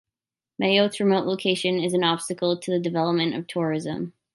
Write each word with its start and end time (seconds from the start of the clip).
Mayotte's 0.59 0.99
remote 0.99 1.27
location 1.27 1.79
is 1.79 1.93
an 1.93 2.03
obstacle 2.03 2.57
to 2.57 2.71
the 2.71 2.79
development 2.79 3.35
of 3.35 3.45
tourism. 3.45 4.13